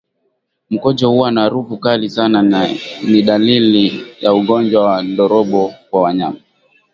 Mkojo 0.69 1.09
kuwa 1.11 1.31
na 1.31 1.41
harufu 1.41 1.77
kali 1.77 2.09
sana 2.09 2.71
ni 3.05 3.21
dalili 3.21 4.05
ya 4.21 4.33
ugonjwa 4.33 4.85
wa 4.85 5.03
ndorobo 5.03 5.73
kwa 5.89 6.13
mnyama 6.13 6.39